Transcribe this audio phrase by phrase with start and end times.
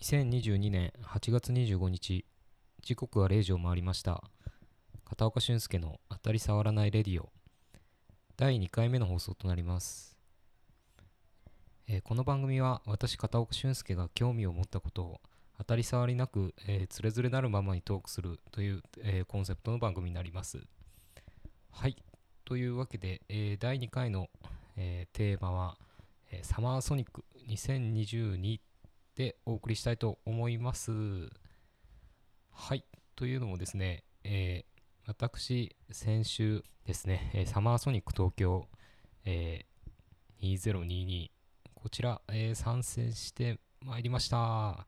[0.00, 2.24] 2022年8月25日
[2.82, 4.22] 時刻は0時を回りました。
[5.04, 7.30] 片岡俊介の当たり障らないレディオ。
[8.36, 10.16] 第2回目の放送となります、
[11.88, 15.20] えーこの番組は私片岡俊介が興味を持ったことを
[15.58, 20.60] 当たり障りなく、えー、つれづれなるままにトークするという、えーコンセプトの番組になります。
[21.72, 21.96] はい。
[22.44, 24.28] というわけで、えー第2回の、
[24.76, 25.76] えーテーマは、
[26.30, 28.60] えサマーソニック2022
[29.18, 30.92] でお送りしたいと思います。
[32.52, 32.84] はい。
[33.16, 38.68] というのもですね、えー私、先週ですね、えサマーソニック東京、
[39.24, 41.30] えー2022、
[41.74, 44.86] こちら、えー参戦してまいりました。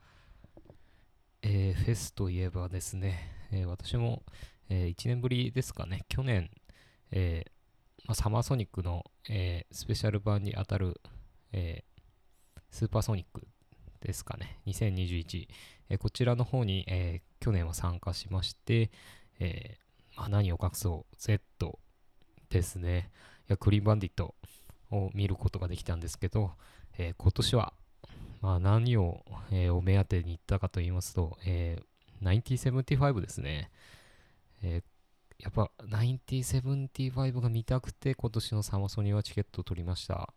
[1.42, 4.22] えーフェスといえばですね、えー私も、
[4.68, 6.52] え1年ぶりですかね、去年、
[7.10, 7.46] え
[8.06, 11.00] まあ、サマーソニックの、えスペシャル版にあたる、
[11.50, 11.82] え
[12.70, 13.48] スーパーソニック
[14.00, 15.48] ですかね、2021、
[15.90, 18.90] えーこちらの方に、えー去年は参加しまして、
[19.38, 21.16] えーまあ、何を隠そう。
[21.16, 21.78] Z
[22.50, 23.10] ですね、
[23.48, 24.34] いやクリーンバンディット
[24.90, 26.52] を見ることができたんですけど、
[26.98, 27.72] え今年は、
[28.42, 31.84] まあ、何を、えお目当てに行ったかと言いますと、えー
[32.22, 33.70] 9075ですね、
[34.62, 34.82] え
[35.38, 40.28] やっぱ1975が見たくて今年のサマソニはチケットを取りました。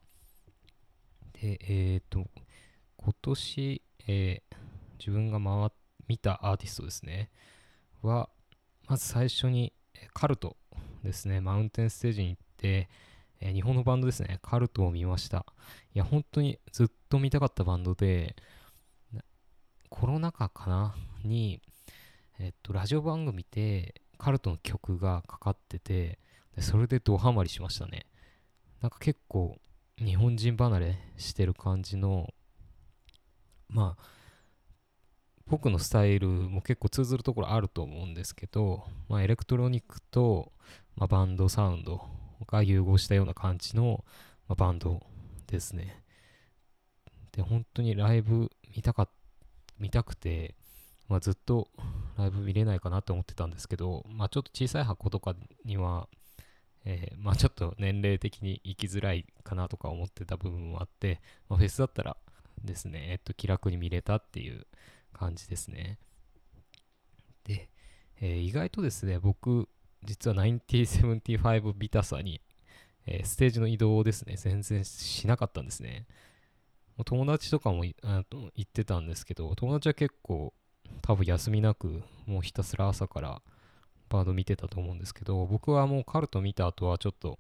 [1.34, 2.26] で、えっ、と、
[3.04, 4.56] 今年、えー
[5.00, 5.70] 自分が回
[6.08, 7.30] 見たアーティストですね、
[8.02, 8.30] は、
[8.88, 9.74] まず最初に
[10.14, 10.56] カルト
[11.04, 12.90] ですね、マウンテンステージに行って、
[13.42, 15.46] えー日本のバンドですね、カルトを見ました。
[15.94, 18.38] いや、本当にずっと見たかったバンドで、
[19.90, 20.96] コロナ禍かな？
[21.26, 21.62] に、
[22.40, 26.20] えっと、ラジオ番組でカルトの曲がかかってて、
[26.56, 28.06] でそれでドハマりしましたね。
[28.80, 29.60] なんか結構、
[29.98, 32.34] 日本人離れしてる感じの、
[33.74, 34.04] まあ、
[35.48, 40.54] 僕のスタイルも結構通ずるところあると思うんですけど、まあ、エレクトロニックと、
[40.96, 42.02] まあ、バンドサウンド
[42.48, 44.06] が融合したような感じの、
[44.48, 45.02] まあ、バンド
[45.48, 46.02] ですね。
[47.34, 49.10] で、本当にライブ見たか
[49.80, 50.56] 見たくて、
[51.10, 51.68] まあ、ずっと
[52.18, 55.36] ライブ見れないかなと思ってたんですけど、まあ、ちょっと小さい箱とか
[55.66, 56.08] には、
[56.86, 62.18] えーまあ、ちょっと年齢的に行きづらいかなとか思ってた部分もあって、まあ、フェスだったら
[62.64, 64.66] ですね、えっと、気楽に見れたっていう
[65.14, 66.00] 感じですね。
[67.46, 67.70] で、
[68.22, 69.68] えー意外とですね、僕、
[70.04, 72.42] 実は975ビタサに、
[73.06, 76.06] えーステージの移動をですね、全然しなかったんですね。
[76.98, 80.54] も友達とかもあと行ってたんですけど、友達は結構、
[81.02, 83.42] 多分休みなく、もうひたすら朝から
[84.10, 87.40] バード見てたと思うんですけど、僕はもうカルト見た後はちょっと、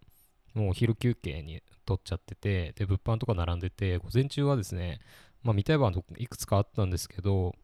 [0.53, 4.99] もうお昼休憩に取っちゃってて、で、物販とか並んでて、午前中はですね、
[5.43, 7.55] まあ見たいバンドいくつかあったんですけど、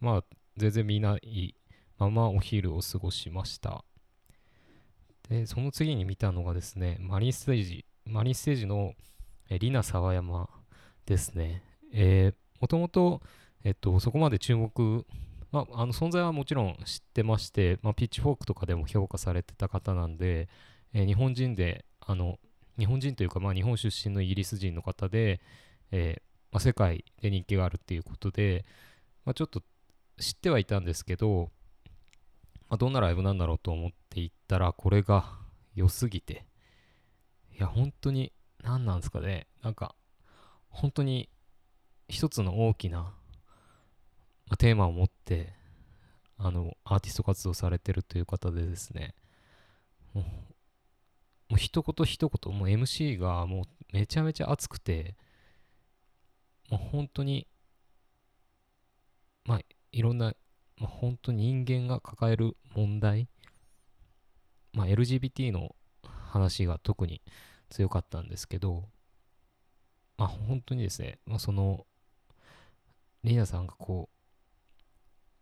[0.00, 0.24] まあ
[0.56, 1.54] 全然見ない
[1.98, 3.84] ままお昼を過ごしました。
[5.28, 8.94] で、その次に見たのがですね、マリンステージ、マリンステージの
[9.54, 10.48] えリナ沢山
[11.06, 11.62] ですね。
[11.92, 13.20] えー、もともと、
[13.64, 15.04] えっと、そこまで注目、
[15.50, 20.48] まあ、あの存在はもちろん知ってまして、まあ、ピッチフォークとかでも評価されてた方なんで、
[20.94, 22.38] えー日本人で、あの、
[22.78, 25.40] 日本人というか、まあ、日本出身のイギリス人の方で、
[25.90, 28.64] えーまあ、世界で人気があるっていうことで、
[29.24, 29.62] まあ、ちょっと
[30.18, 31.50] 知ってはいたんですけど、
[32.68, 35.24] まあ、どんなライブなんだろうと思って行ったら、これが
[35.74, 36.46] 良すぎて、
[37.56, 39.94] いや、本当に、何なんですかね、なんか、
[40.68, 41.28] 本当に
[42.08, 43.14] 一つの大きな、
[44.48, 45.52] ま、テーマを持って、
[46.38, 49.14] あの、アーティスト活動されてるという方でですね、
[51.52, 55.16] もう、一言一言、もう MC がもうめちゃめちゃ熱くて、
[56.70, 57.46] もう本当に、
[59.44, 59.60] まあ、
[59.92, 60.32] いろんな、
[60.78, 63.28] まあ、本当に人間が抱える問題、
[64.72, 67.20] まあ、LGBT の話が特に
[67.68, 68.88] 強かったんですけど、
[70.16, 71.84] まあ、本当にですね、まあ、その、
[73.24, 74.08] リーナさんがこ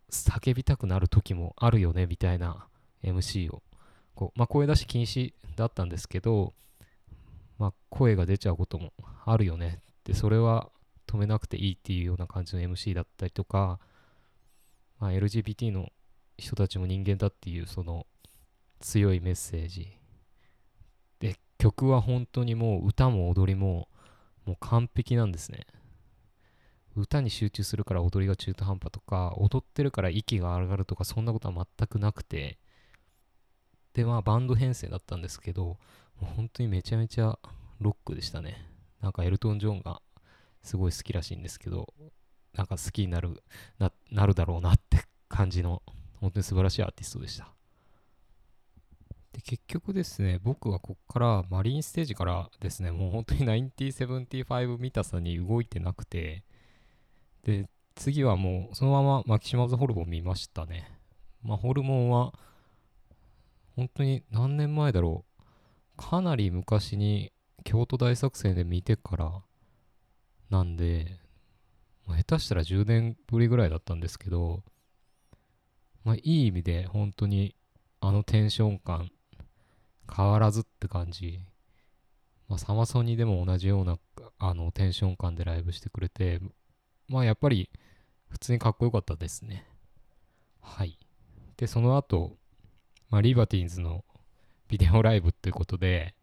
[0.08, 2.67] う、叫びたくなる時もあるよね、みたいな
[3.05, 3.62] MC を、
[4.20, 6.52] こう、まあ、声出し禁止だったんですけど、
[7.58, 8.93] まあ、声が出ちゃうことも
[9.25, 9.78] あるよね。
[9.81, 10.69] って、それは
[11.06, 13.81] 止めなくていいっていうような感じの MC だったりとか、
[14.99, 15.88] まあ、LGBT の
[16.37, 18.06] 人たちも人間だっていうその
[18.81, 19.88] 強いメッセージ。
[21.19, 23.88] で曲は本当にもう歌も踊りも
[24.44, 25.67] もう完璧なんですね。
[26.94, 32.58] 歌に集中するから踊りが中途半端とか踊ってるから息が上がるとかそんなことは全くなくて
[33.94, 35.78] でまあバンド編成だったんですけども
[36.22, 37.38] う本当にめちゃめちゃ
[37.81, 38.66] ロックでしたね。
[39.00, 40.02] なんかエルトン・ジョンが
[40.62, 41.92] すごい好きらしいんですけど
[42.54, 43.42] なんか好きになる
[43.78, 45.82] ななるだろうなって感じの
[46.20, 47.48] 本当に素晴らしいアーティストでした。
[49.32, 56.43] で結局ですね僕はこっからマリンステージからですねもう本当に9075見たさに動いてなくて
[57.44, 60.90] で次はもうそのままマキシマムズホルモン見ましたね。
[61.43, 62.34] まあホルモンは
[63.76, 65.43] 本当に何年前だろう。
[65.96, 67.32] かなり昔に
[67.64, 69.43] 京都大作戦で見てから
[70.49, 71.19] なんで、
[72.06, 74.62] ま、下手したら10年ぶりぐらいだったんですけど、
[76.05, 77.55] まあ、いい意味で本当に
[78.00, 79.11] あのテンション感
[80.14, 81.40] 変わらずって感じ、
[82.49, 83.99] まあ、サマソニでも同じような
[84.38, 86.40] あのテンション感でライブしてくれて
[87.08, 87.69] まあやっぱり
[88.31, 89.67] 普通にかっこよかったですね。
[90.61, 90.99] はい。
[91.56, 92.37] でその後、
[93.10, 94.04] まあ、リバティーンズの
[94.68, 96.14] ビデオライブっていうことで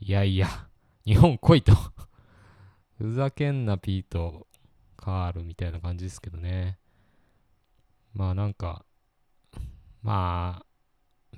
[0.00, 0.48] いやいや
[1.04, 1.74] 日本来いと
[2.98, 4.46] ふざけんなピート
[4.96, 6.78] カールみたいな感じですけどね
[8.14, 8.84] まあなんか
[10.02, 10.70] まあ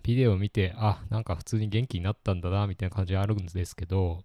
[0.02, 4.24] ビデオ見て、あ、なんか普通に元気になったんだな、みたいな感じあるんですけど、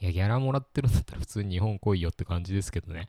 [0.00, 3.08] いや、ギャラもらってるんだったら普通に日本来いよって感じですけどね。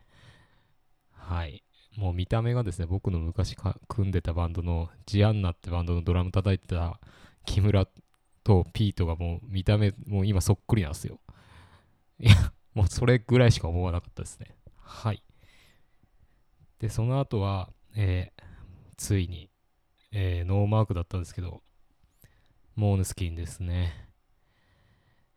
[1.12, 1.65] はい。
[1.98, 3.56] もう見た目がですね、僕の昔
[3.88, 7.00] 組んでたバンドのジアンナってバンドのドラム叩いてた
[7.46, 7.88] 木村
[8.44, 11.20] とピートがもう見た目、もう今そっくりなんですよ。
[12.20, 12.36] いや、
[12.74, 14.56] もうそれぐらいしか思わなかったですね。
[14.82, 15.24] はい。
[16.80, 18.44] で、その後は、えー、
[18.98, 19.50] ついに
[20.18, 21.62] えー、ノーマークだったんですけど、
[22.78, 24.08] モーヌスキンですね。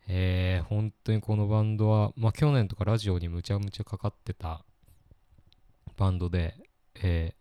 [0.07, 4.65] えー、本当にこのバンドは、まあ、去年とかラジオにむちゃむちゃかかってた
[5.99, 6.55] バンドで、
[7.03, 7.35] え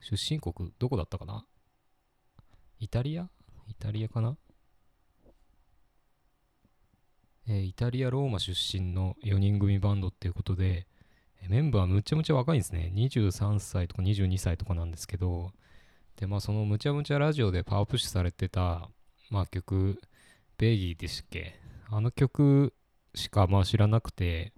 [0.00, 1.46] ー、出身国どこだったかな？
[2.78, 3.28] イタリア？
[3.66, 4.36] イタリアかな？
[7.48, 10.86] えー、イタリア・ローマ出身の4人組バンドっていうことで、
[11.48, 12.92] メンバーむちゃむちゃ若いんですね。
[12.94, 15.52] 23歳とか22歳とかなんですけど、
[16.16, 18.90] で、まあそのむちゃむちゃラジオでパワープッシュされてた、
[19.30, 19.98] まあ曲、
[20.58, 21.54] ベイギーでしたっけ？
[21.88, 22.74] あの曲
[23.14, 24.52] しかまあ知らなくて、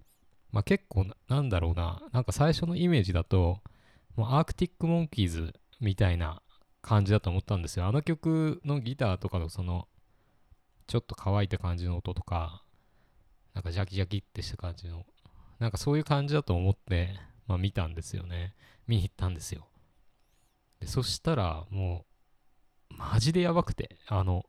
[0.51, 3.59] まあ結構なんだろうな、なんか最初のイメージだと、
[4.15, 6.41] もうアークティック・モンキーズみたいな
[6.81, 7.85] 感じだと思ったんですよ。
[7.85, 9.87] あの曲のギターとかのその、
[10.87, 12.63] ちょっと乾いた感じの音とか、
[13.53, 15.05] なんかジャキジャキってした感じの、
[15.59, 18.53] なんかそういう感じだと思って、まあ見たんですよね。
[18.87, 19.67] 見に行ったんですよ。
[20.81, 22.05] でそしたらも
[22.89, 24.43] うマジでやばくてあの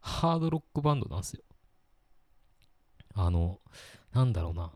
[0.00, 1.42] ハードロックバンドなんですよ
[3.14, 3.58] あの
[4.12, 4.70] なんだろうな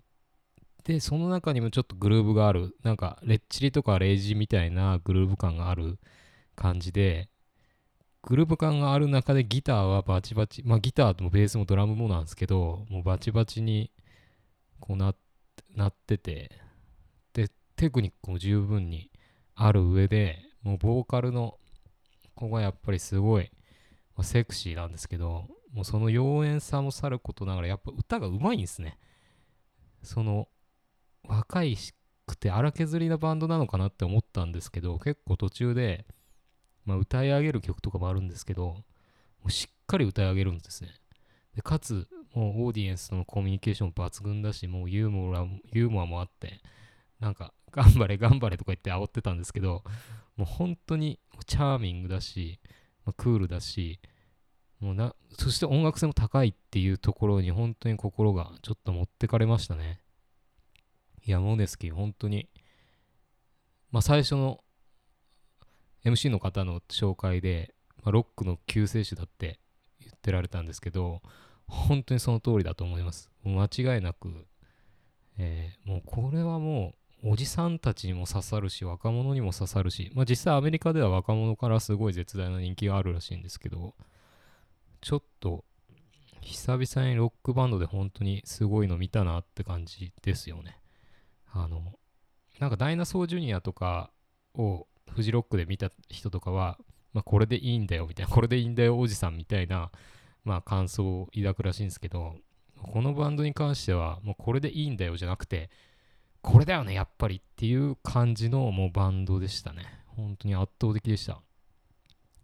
[0.84, 5.98] でその中にもちょっとグルーブがあるなんかレッチリとかレイジみたいなグルーブ感がある
[6.56, 7.28] 感じで
[8.22, 13.90] グルーブ感がある中でギターはバチバチまあギターもベースもドラムもなんですけどもうバチバチに
[14.80, 16.50] こうなってて
[17.32, 19.10] でテクニックも十分に
[19.54, 21.58] ある上でもうボーカルの
[22.34, 23.50] 子がやっぱりすごい、
[24.16, 28.98] まあ、セクシーなんですけど、もうその妖艶さもさることながら、やっぱ歌がうまいんですね。
[30.02, 30.48] その、
[31.26, 31.76] 若い
[32.26, 36.06] くて荒削りなバンドなのかなって思ったんですけど、結構途中で、
[36.84, 38.84] まあ、歌い上げる曲とかもあるんですけど、も
[39.46, 40.90] うしっかり歌い上げるんですね。
[41.54, 46.60] でかつ、もうオーディエンスとのコミュニケーション抜群だし、もうユーモアユーモアもあって、
[47.20, 49.82] なんか、頑張れ、頑張れとか言って煽ってたんですけど、
[50.36, 52.60] もう本当にチャーミングだし、
[53.04, 54.00] まあ、クールだし、
[54.80, 60.00] もうな、そして音楽性も高いっていうところに本当に心がちょっと持ってかれましたね。
[61.24, 62.48] いや、モネスキー本当に、
[63.90, 64.62] まあ最初の
[66.04, 69.58] MC の方の紹介で、まあ、ロックの救世主だって
[70.00, 71.22] 言ってられたんですけど、
[71.66, 73.30] 本当にその通りだと思います。
[73.44, 74.46] 間違いなく、
[75.38, 83.94] えー、もうこれはもうおじさんたちにも刺さるし若者にも刺さるし、まあ、実際アメリカでは若者からすごい絶大な人気があるらしいんですけど
[85.00, 85.64] ちょっと
[86.42, 90.78] 久々にロックバンドで本当にすごいの見たなって感じですよね
[91.54, 91.94] あの
[92.58, 94.10] なんかダイナソージュニアとか
[94.54, 96.78] をフジロックで見た人とかは、
[97.12, 99.90] まあ、これでいいんだよみたいなこれでいいんだよおじさんみたいな
[100.44, 102.34] まあ感想を抱くらしいんですけど
[102.82, 105.70] このバンドに関してはもうこれでいいんだよじゃなくて
[106.44, 109.86] これだよね、やっぱりっていう感じのもうバンドでしたね。
[110.08, 111.40] 本当に圧倒的でした。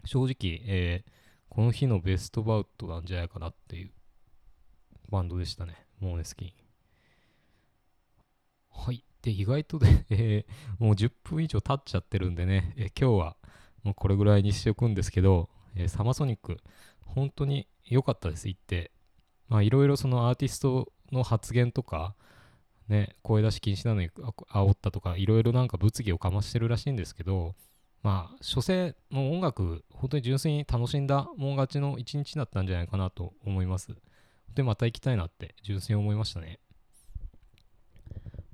[0.06, 1.10] 正直、えー、
[1.50, 3.90] この日のベストバウトなんじゃないかなっていう
[5.10, 5.84] バンドでしたね。
[6.00, 6.52] モーネスキン。
[8.70, 9.04] はい。
[9.22, 13.36] で、意外とで、 えー、もう10分以上経っちゃってるんでね、えー、今日は
[13.82, 16.58] もうこれぐらいにしておくんですけど、えー、サマソニック、
[17.00, 18.92] 本当に良かったです、行って。
[19.48, 22.14] まあ、いろいろそのアーティストの発言とか、
[22.88, 27.54] ね、声出し禁止なのに煽ったとか、いろいろなんか物議をかましてるらしいんですけど、
[28.02, 33.94] まあ、所詮の音楽、本当に純粋に楽しんだもん勝ちの一日だったんじゃないかなと思います。
[34.54, 36.60] で、また行きたいなって純粋に思いましたね。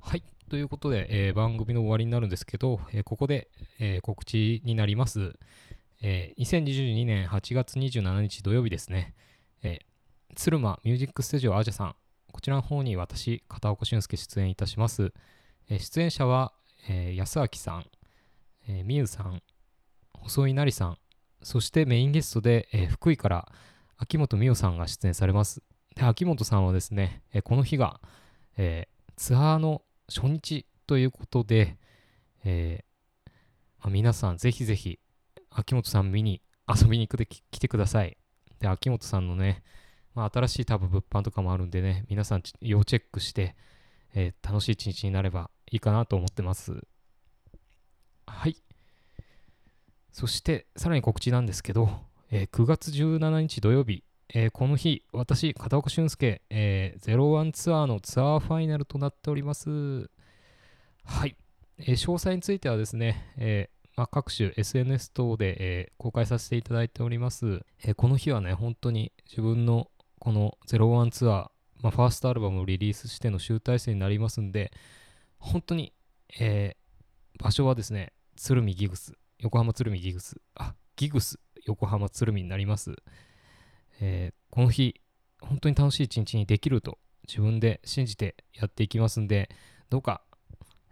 [0.08, 0.22] はい。
[0.48, 3.48] ということで、えー、番組の終わりになるんですけど、えー、ここで、
[3.80, 5.36] えー、告知になります。
[6.00, 9.16] え2022年8月27日土曜日ですね、
[9.64, 9.80] え
[10.36, 11.96] 鶴間ミュージックスタジオアジャさん、
[12.32, 15.12] こちらの方に私、片岡俊介出演いたします。
[15.68, 16.52] え出演者は、
[16.88, 17.86] え安明さん、
[18.68, 19.42] えー、みゆさん、
[20.12, 20.98] 細井なりさん、
[21.42, 23.48] そしてメインゲストで、えー、福井から
[23.96, 25.64] 秋元美代さんが出演されます。
[25.96, 28.00] で、秋元さんはですね、えー、この日が、
[28.56, 28.86] え
[29.16, 31.76] ツアーの初日ということで、
[32.44, 32.84] え
[33.80, 34.98] まあ、皆さんぜひぜひ
[35.50, 38.16] 秋元さん見に遊びに来て来てください。
[38.60, 39.62] で、秋元さんのね、
[40.14, 43.54] まあ、新しい多分物販とかもあるんでね、皆さん要チェックして、
[44.14, 46.86] えー、楽しい一日になればいいかなと思ってます。
[48.26, 48.56] はい。
[50.12, 51.90] そして、さらに告知なんですけど、
[52.30, 54.02] えー、9月17日土曜日、
[54.34, 60.10] えー、この日、私、片岡俊介、えー、01ツアーのツアーファイナルとなっております。
[61.04, 61.36] はい。
[61.78, 67.64] えー、詳細についてはですね、えーまあ、各種 SNS 等で、え、公開させていただいております。
[67.82, 71.50] え、この日はね、本当に自分のこの01ツアー、
[71.82, 74.70] まあ、ファーストアルバムをリリースしての集大成になりますんで、
[75.38, 75.94] 本当に、
[76.38, 76.76] え、
[77.38, 82.96] 場所はですね、鶴見ギグス、横浜鶴見ギグス、あ、ギグス、横浜鶴見になります。
[84.00, 85.00] えー、この日、
[85.40, 86.98] 本当に楽しい一日にできると
[87.28, 89.50] 自分で信じてやっていきますんで、
[89.90, 90.22] どうか、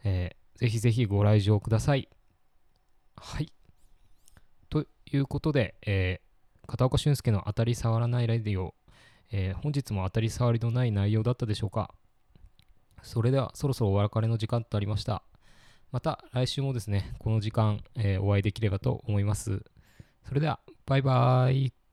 [0.05, 2.09] えー、ぜひぜひご来場ください。
[3.17, 3.53] はい。
[4.69, 8.75] ということで、えー、片岡俊介の当たり障らないラディオ、
[9.31, 11.95] えー、本日も当たり障りのない内容だったでしょうか。
[13.03, 15.23] それではそろそろお別れの時間となりました。
[15.93, 19.63] また来週もですね、この時間、えー、お会いできればと思います。
[20.27, 21.84] それでは、バイバーイ。